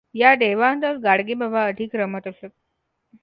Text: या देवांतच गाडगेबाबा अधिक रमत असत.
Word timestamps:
या 0.15 0.33
देवांतच 0.35 0.97
गाडगेबाबा 1.03 1.65
अधिक 1.65 1.95
रमत 1.95 2.27
असत. 2.27 2.49